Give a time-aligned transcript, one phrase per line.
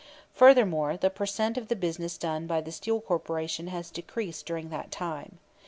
[0.33, 4.69] Furthermore, the per cent of the business done by the Steel Corporation has decreased during
[4.69, 5.37] that time.